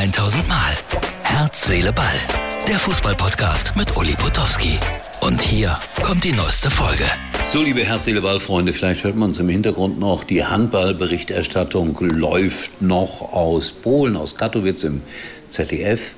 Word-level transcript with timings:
1000 0.00 0.48
Mal. 0.48 0.56
Herz, 1.24 1.66
Seele, 1.66 1.92
Ball. 1.92 2.06
Der 2.66 2.78
Fußballpodcast 2.78 3.76
mit 3.76 3.94
Uli 3.98 4.14
Potowski. 4.14 4.78
Und 5.20 5.42
hier 5.42 5.78
kommt 6.02 6.24
die 6.24 6.32
neueste 6.32 6.70
Folge. 6.70 7.04
So, 7.44 7.60
liebe 7.60 7.84
Herz, 7.84 8.06
Seele, 8.06 8.22
Ball-Freunde, 8.22 8.72
vielleicht 8.72 9.04
hört 9.04 9.16
man 9.16 9.28
es 9.28 9.38
im 9.38 9.50
Hintergrund 9.50 10.00
noch. 10.00 10.24
Die 10.24 10.42
Handballberichterstattung 10.42 11.98
läuft 12.00 12.80
noch 12.80 13.34
aus 13.34 13.72
Polen, 13.72 14.16
aus 14.16 14.36
Katowice 14.36 14.84
im 14.84 15.02
ZDF. 15.50 16.14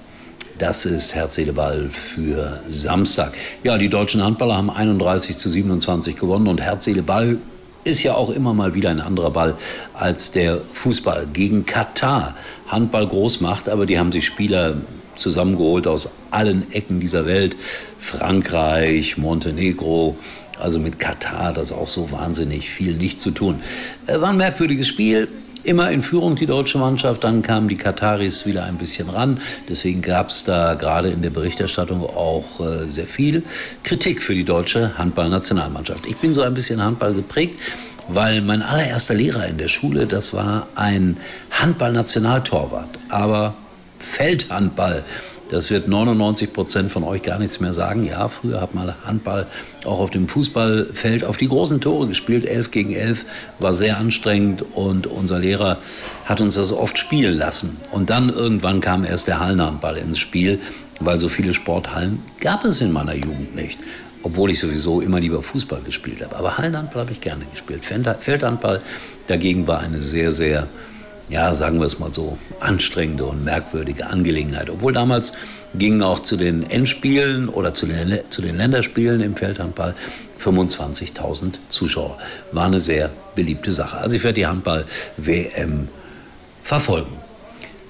Das 0.61 0.87
ist 0.87 1.17
Herz, 1.17 1.35
Seele, 1.35 1.53
Ball 1.53 1.89
für 1.89 2.61
Samstag. 2.69 3.35
Ja, 3.65 3.79
die 3.79 3.89
deutschen 3.89 4.23
Handballer 4.23 4.59
haben 4.59 4.71
31 4.71 5.37
zu 5.37 5.49
27 5.49 6.17
gewonnen 6.17 6.47
und 6.47 6.61
Herz, 6.61 6.85
Seele, 6.85 7.03
Ball 7.03 7.37
ist 7.85 8.03
ja 8.03 8.15
auch 8.15 8.31
immer 8.31 8.55
mal 8.55 8.75
wieder 8.75 8.91
ein 8.91 9.01
anderer 9.01 9.31
Ball 9.31 9.57
als 9.95 10.31
der 10.31 10.61
Fußball. 10.73 11.29
Gegen 11.33 11.67
Katar 11.67 12.37
Handball 12.69 13.07
groß 13.07 13.41
macht, 13.41 13.69
aber 13.69 13.87
die 13.87 13.99
haben 13.99 14.13
sich 14.13 14.27
Spieler 14.27 14.77
zusammengeholt 15.17 15.87
aus 15.87 16.11
allen 16.31 16.71
Ecken 16.73 17.01
dieser 17.01 17.27
Welt. 17.27 17.57
Frankreich, 17.99 19.19
Montenegro, 19.19 20.17
also 20.59 20.79
mit 20.79 20.99
Katar, 20.99 21.53
das 21.53 21.73
auch 21.73 21.89
so 21.89 22.11
wahnsinnig 22.13 22.71
viel 22.71 22.95
nicht 22.95 23.21
zu 23.21 23.31
tun. 23.31 23.61
Äh, 24.07 24.21
war 24.21 24.31
ein 24.31 24.37
merkwürdiges 24.37 24.89
Spiel 24.89 25.29
immer 25.65 25.91
in 25.91 26.03
Führung 26.03 26.37
die 26.37 26.47
deutsche 26.47 26.79
Mannschaft. 26.79 27.25
Dann 27.25 27.43
kamen 27.43 27.69
die 27.69 27.77
Kataris 27.77 28.47
wieder 28.47 28.65
ein 28.65 28.77
bisschen 28.77 29.09
ran. 29.09 29.41
Deswegen 29.69 30.03
gab 30.03 30.29
es 30.29 30.45
da 30.45 30.75
gerade 30.75 31.11
in 31.11 31.23
der 31.23 31.31
Berichterstattung 31.31 32.03
auch 32.03 32.61
äh, 32.61 32.91
sehr 32.91 33.07
viel 33.07 33.43
Kritik 33.83 34.23
für 34.23 34.35
die 34.35 34.45
deutsche 34.45 34.99
Handballnationalmannschaft. 34.99 36.07
Ich 36.07 36.17
bin 36.17 36.35
so 36.35 36.43
ein 36.43 36.55
bisschen 36.55 36.83
Handball 36.83 37.15
geprägt. 37.15 37.59
Weil 38.09 38.41
mein 38.41 38.63
allererster 38.63 39.15
Lehrer 39.15 39.47
in 39.47 39.59
der 39.59 39.69
Schule, 39.69 40.07
das 40.07 40.35
war 40.35 40.67
ein 40.75 41.19
Handball-Nationaltorwart, 41.53 42.99
aber 43.09 43.55
Feldhandball. 44.01 45.05
Das 45.53 45.69
wird 45.69 45.87
99 45.87 46.55
Prozent 46.55 46.91
von 46.91 47.05
euch 47.05 47.23
gar 47.23 47.39
nichts 47.39 47.61
mehr 47.61 47.75
sagen. 47.75 48.07
Ja, 48.07 48.29
früher 48.29 48.63
hat 48.63 48.75
man 48.75 48.95
Handball 49.05 49.47
auch 49.85 50.01
auf 50.01 50.09
dem 50.09 50.27
Fußballfeld 50.27 51.25
auf 51.25 51.37
die 51.37 51.47
großen 51.47 51.79
Tore 51.79 52.07
gespielt. 52.07 52.47
11 52.47 52.71
gegen 52.71 52.95
11 52.95 53.27
war 53.59 53.75
sehr 53.75 53.99
anstrengend 53.99 54.65
und 54.75 55.07
unser 55.07 55.39
Lehrer 55.41 55.77
hat 56.25 56.41
uns 56.41 56.55
das 56.55 56.73
oft 56.73 56.97
spielen 56.97 57.37
lassen. 57.37 57.77
Und 57.91 58.09
dann 58.09 58.31
irgendwann 58.31 58.81
kam 58.81 59.05
erst 59.05 59.27
der 59.27 59.41
Hallenhandball 59.41 59.99
ins 59.99 60.19
Spiel, 60.19 60.59
weil 61.01 61.21
so 61.21 61.29
viele 61.29 61.53
Sporthallen 61.53 62.23
gab 62.41 62.65
es 62.65 62.81
in 62.81 62.91
meiner 62.91 63.15
Jugend 63.15 63.55
nicht 63.55 63.79
obwohl 64.25 64.53
ich 64.53 64.61
sowieso 64.61 65.01
immer 65.01 65.19
lieber 65.19 65.43
Fußball 65.43 65.81
gespielt 65.81 66.23
habe. 66.23 66.37
Aber 66.37 66.57
Hallenhandball 66.57 67.03
habe 67.03 67.13
ich 67.13 67.21
gerne 67.21 67.45
gespielt. 67.51 67.85
Feldhandball 67.85 68.81
dagegen 69.27 69.67
war 69.67 69.81
eine 69.81 70.01
sehr, 70.01 70.31
sehr 70.31 70.69
ja, 71.33 71.55
sagen 71.55 71.79
wir 71.79 71.87
es 71.87 71.99
mal 71.99 72.13
so, 72.13 72.37
anstrengende 72.61 73.25
und 73.25 73.43
merkwürdige 73.43 74.07
Angelegenheit. 74.07 74.69
Obwohl 74.69 74.93
damals 74.93 75.33
gingen 75.75 76.03
auch 76.03 76.21
zu 76.21 76.37
den 76.37 76.71
Endspielen 76.71 77.49
oder 77.49 77.73
zu 77.73 77.87
den, 77.87 78.19
zu 78.29 78.43
den 78.43 78.59
Länderspielen 78.59 79.23
im 79.23 79.35
Feldhandball 79.35 79.95
25.000 80.39 81.55
Zuschauer. 81.71 82.19
War 82.53 82.67
eine 82.67 82.81
sehr 82.81 83.11
beliebte 83.35 83.73
Sache. 83.73 83.97
Also 83.97 84.15
ich 84.15 84.25
werde 84.25 84.41
die 84.41 84.47
Handball-WM 84.47 85.89
verfolgen. 86.63 87.17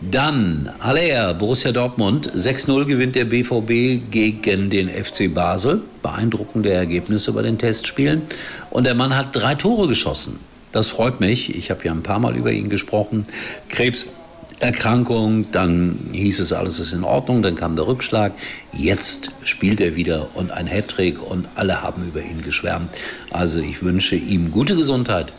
Dann, 0.00 0.70
Haller, 0.78 1.34
Borussia 1.34 1.72
Dortmund. 1.72 2.30
6-0 2.32 2.84
gewinnt 2.84 3.16
der 3.16 3.24
BVB 3.24 4.08
gegen 4.10 4.70
den 4.70 4.88
FC 4.88 5.32
Basel. 5.32 5.82
Beeindruckende 6.02 6.72
Ergebnisse 6.72 7.32
bei 7.32 7.42
den 7.42 7.58
Testspielen. 7.58 8.22
Und 8.70 8.84
der 8.84 8.94
Mann 8.94 9.16
hat 9.16 9.34
drei 9.34 9.56
Tore 9.56 9.88
geschossen. 9.88 10.51
Das 10.72 10.88
freut 10.88 11.20
mich. 11.20 11.54
Ich 11.54 11.70
habe 11.70 11.84
ja 11.84 11.92
ein 11.92 12.02
paar 12.02 12.18
Mal 12.18 12.34
über 12.34 12.50
ihn 12.50 12.70
gesprochen. 12.70 13.24
Krebserkrankung, 13.68 15.52
dann 15.52 15.98
hieß 16.12 16.40
es, 16.40 16.52
alles 16.52 16.80
ist 16.80 16.94
in 16.94 17.04
Ordnung, 17.04 17.42
dann 17.42 17.56
kam 17.56 17.76
der 17.76 17.86
Rückschlag. 17.86 18.32
Jetzt 18.72 19.30
spielt 19.44 19.80
er 19.80 19.94
wieder 19.96 20.28
und 20.34 20.50
ein 20.50 20.66
Hattrick 20.66 21.22
und 21.22 21.46
alle 21.54 21.82
haben 21.82 22.06
über 22.06 22.22
ihn 22.22 22.40
geschwärmt. 22.40 22.90
Also 23.30 23.60
ich 23.60 23.82
wünsche 23.82 24.16
ihm 24.16 24.50
gute 24.50 24.74
Gesundheit. 24.74 25.32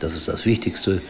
Das 0.00 0.14
ist 0.14 0.28
das 0.28 0.44
Wichtigste 0.44 1.00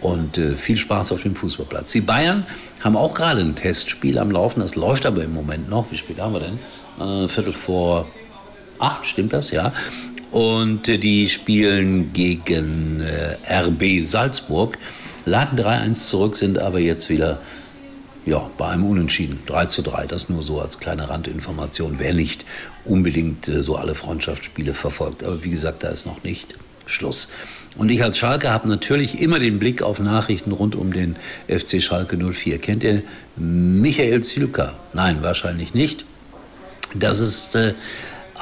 und 0.00 0.38
äh, 0.38 0.54
viel 0.54 0.76
Spaß 0.76 1.12
auf 1.12 1.22
dem 1.22 1.34
Fußballplatz. 1.34 1.90
Die 1.92 2.02
Bayern 2.02 2.46
haben 2.82 2.94
auch 2.94 3.14
gerade 3.14 3.40
ein 3.40 3.56
Testspiel 3.56 4.18
am 4.18 4.30
Laufen. 4.30 4.60
Das 4.60 4.76
läuft 4.76 5.06
aber 5.06 5.24
im 5.24 5.34
Moment 5.34 5.68
noch. 5.68 5.90
Wie 5.90 5.96
spät 5.96 6.20
haben 6.20 6.34
wir 6.34 6.40
denn? 6.40 6.58
Äh, 7.00 7.28
Viertel 7.28 7.52
vor 7.52 8.06
acht, 8.78 9.06
stimmt 9.06 9.32
das? 9.32 9.50
Ja. 9.50 9.72
Und 10.34 10.88
äh, 10.88 10.98
die 10.98 11.28
spielen 11.28 12.12
gegen 12.12 13.00
äh, 13.00 13.36
RB 13.48 14.02
Salzburg. 14.02 14.76
Lagen 15.26 15.56
3-1 15.56 16.08
zurück, 16.08 16.36
sind 16.36 16.58
aber 16.58 16.80
jetzt 16.80 17.08
wieder 17.08 17.38
ja, 18.26 18.50
bei 18.58 18.66
einem 18.66 18.84
Unentschieden. 18.84 19.38
3 19.46 19.66
zu 19.66 19.82
3, 19.82 20.08
das 20.08 20.28
nur 20.28 20.42
so 20.42 20.60
als 20.60 20.80
kleine 20.80 21.08
Randinformation, 21.08 21.94
wer 21.98 22.14
nicht 22.14 22.44
unbedingt 22.84 23.46
äh, 23.46 23.60
so 23.60 23.76
alle 23.76 23.94
Freundschaftsspiele 23.94 24.74
verfolgt. 24.74 25.22
Aber 25.22 25.44
wie 25.44 25.50
gesagt, 25.50 25.84
da 25.84 25.90
ist 25.90 26.04
noch 26.04 26.24
nicht 26.24 26.56
Schluss. 26.84 27.28
Und 27.76 27.92
ich 27.92 28.02
als 28.02 28.18
Schalke 28.18 28.50
habe 28.50 28.68
natürlich 28.68 29.20
immer 29.20 29.38
den 29.38 29.60
Blick 29.60 29.82
auf 29.82 30.00
Nachrichten 30.00 30.50
rund 30.50 30.74
um 30.74 30.92
den 30.92 31.14
FC 31.46 31.80
Schalke 31.80 32.16
04. 32.16 32.58
Kennt 32.58 32.82
ihr 32.82 33.02
Michael 33.36 34.24
Zielka? 34.24 34.72
Nein, 34.94 35.18
wahrscheinlich 35.22 35.74
nicht. 35.74 36.04
Das 36.92 37.20
ist 37.20 37.54
äh, 37.54 37.74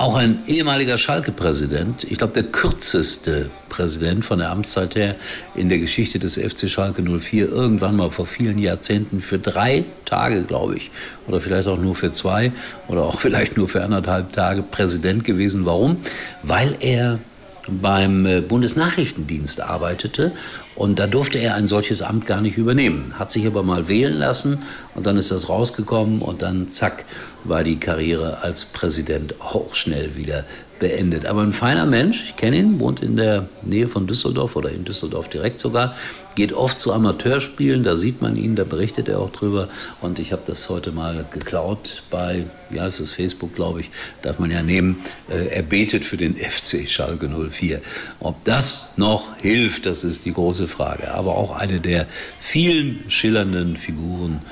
auch 0.02 0.16
ein 0.16 0.40
ehemaliger 0.48 0.98
Schalke-Präsident, 0.98 2.02
ich 2.02 2.18
glaube 2.18 2.34
der 2.34 2.42
kürzeste 2.42 3.50
Präsident 3.68 4.24
von 4.24 4.40
der 4.40 4.50
Amtszeit 4.50 4.96
her 4.96 5.14
in 5.54 5.68
der 5.68 5.78
Geschichte 5.78 6.18
des 6.18 6.36
FC 6.36 6.68
Schalke 6.68 7.04
04, 7.04 7.48
irgendwann 7.48 7.94
mal 7.94 8.10
vor 8.10 8.26
vielen 8.26 8.58
Jahrzehnten 8.58 9.20
für 9.20 9.38
drei 9.38 9.84
Tage, 10.04 10.42
glaube 10.42 10.76
ich, 10.76 10.91
oder 11.28 11.41
vielleicht 11.41 11.68
auch 11.68 11.78
nur 11.78 11.94
für 11.94 12.10
zwei 12.10 12.50
oder 12.88 13.04
auch 13.04 13.20
vielleicht 13.20 13.56
nur 13.56 13.68
für 13.68 13.84
anderthalb 13.84 14.32
Tage 14.32 14.62
Präsident 14.62 15.22
gewesen. 15.22 15.66
Warum? 15.66 15.98
Weil 16.42 16.74
er 16.80 17.20
beim 17.68 18.26
äh, 18.26 18.41
Bundesnachrichtendienst 18.41 19.60
arbeitete 19.60 20.32
und 20.74 20.98
da 20.98 21.06
durfte 21.06 21.38
er 21.38 21.54
ein 21.54 21.68
solches 21.68 22.02
Amt 22.02 22.26
gar 22.26 22.41
nicht 22.41 22.58
übernehmen. 22.58 23.14
Hat 23.20 23.30
sich 23.30 23.46
aber 23.46 23.62
mal 23.62 23.86
wählen 23.86 24.14
lassen 24.14 24.62
und 24.96 25.06
dann 25.06 25.16
ist 25.16 25.30
das 25.30 25.48
rausgekommen 25.48 26.22
und 26.22 26.42
dann 26.42 26.68
zack 26.70 27.04
war 27.44 27.64
die 27.64 27.76
Karriere 27.76 28.42
als 28.42 28.64
Präsident 28.66 29.41
auch 29.41 29.75
schnell 29.75 30.16
wieder 30.16 30.44
beendet. 30.82 31.26
Aber 31.26 31.42
ein 31.42 31.53
feiner 31.53 31.86
Mensch, 31.86 32.25
ich 32.25 32.36
kenne 32.36 32.56
ihn, 32.56 32.80
wohnt 32.80 33.03
in 33.03 33.14
der 33.14 33.48
Nähe 33.62 33.86
von 33.86 34.08
Düsseldorf 34.08 34.56
oder 34.56 34.70
in 34.70 34.84
Düsseldorf 34.84 35.28
direkt 35.28 35.60
sogar, 35.60 35.94
geht 36.34 36.53
oft 36.53 36.80
zu 36.80 36.92
Amateurspielen, 36.92 37.84
da 37.84 37.97
sieht 37.97 38.20
man 38.20 38.36
ihn, 38.36 38.56
da 38.56 38.64
berichtet 38.64 39.08
er 39.08 39.20
auch 39.20 39.30
drüber. 39.30 39.69
Und 40.00 40.19
ich 40.19 40.32
habe 40.32 40.42
das 40.44 40.69
heute 40.69 40.91
mal 40.91 41.25
geklaut 41.30 42.03
bei, 42.10 42.47
ja, 42.70 42.84
es 42.84 42.98
ist 42.98 43.12
Facebook, 43.12 43.54
glaube 43.54 43.82
ich, 43.82 43.91
darf 44.22 44.41
man 44.41 44.50
ja 44.50 44.64
nehmen. 44.64 45.03
Äh, 45.30 45.54
er 45.54 45.62
betet 45.62 46.04
für 46.04 46.16
den 46.16 46.34
FC 46.34 46.88
Schalke 46.88 47.28
04. 47.28 47.80
Ob 48.19 48.44
das 48.44 48.94
noch 48.97 49.36
hilft, 49.36 49.86
das 49.86 50.03
ist 50.03 50.24
die 50.24 50.32
große 50.32 50.66
Frage. 50.66 51.14
Aber 51.14 51.36
auch 51.36 51.53
eine 51.53 51.78
der 51.78 52.09
vielen 52.38 53.04
schillernden 53.09 53.76
Figuren 53.76 54.42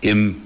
im 0.00 0.36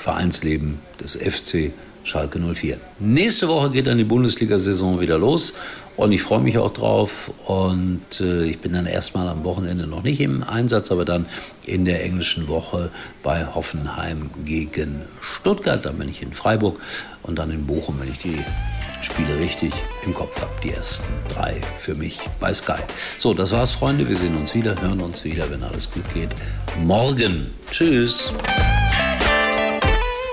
Vereinsleben 0.00 0.78
des 1.00 1.16
FC 1.16 1.72
Schalke 2.02 2.38
04. 2.38 2.78
Nächste 2.98 3.48
Woche 3.48 3.70
geht 3.70 3.86
dann 3.86 3.98
die 3.98 4.04
Bundesliga-Saison 4.04 5.00
wieder 5.00 5.18
los 5.18 5.54
und 5.96 6.12
ich 6.12 6.22
freue 6.22 6.40
mich 6.40 6.56
auch 6.56 6.72
drauf. 6.72 7.30
Und 7.46 8.20
äh, 8.20 8.44
ich 8.44 8.58
bin 8.58 8.72
dann 8.72 8.86
erstmal 8.86 9.28
am 9.28 9.44
Wochenende 9.44 9.86
noch 9.86 10.02
nicht 10.02 10.20
im 10.20 10.42
Einsatz, 10.42 10.90
aber 10.90 11.04
dann 11.04 11.26
in 11.66 11.84
der 11.84 12.02
englischen 12.02 12.48
Woche 12.48 12.90
bei 13.22 13.46
Hoffenheim 13.46 14.30
gegen 14.44 15.02
Stuttgart. 15.20 15.84
Dann 15.84 15.98
bin 15.98 16.08
ich 16.08 16.22
in 16.22 16.32
Freiburg 16.32 16.80
und 17.22 17.38
dann 17.38 17.50
in 17.50 17.66
Bochum, 17.66 18.00
wenn 18.00 18.10
ich 18.10 18.18
die 18.18 18.38
Spiele 19.02 19.38
richtig 19.38 19.72
im 20.04 20.14
Kopf 20.14 20.40
habe. 20.40 20.52
Die 20.64 20.70
ersten 20.70 21.12
drei 21.28 21.60
für 21.76 21.94
mich 21.94 22.18
bei 22.40 22.54
Sky. 22.54 22.80
So, 23.18 23.34
das 23.34 23.52
war's, 23.52 23.72
Freunde. 23.72 24.08
Wir 24.08 24.16
sehen 24.16 24.36
uns 24.36 24.54
wieder, 24.54 24.80
hören 24.80 25.00
uns 25.00 25.24
wieder, 25.24 25.50
wenn 25.50 25.62
alles 25.62 25.90
gut 25.90 26.04
geht. 26.14 26.30
Morgen. 26.78 27.50
Tschüss. 27.70 28.32